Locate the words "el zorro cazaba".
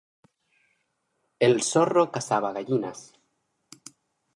1.49-2.51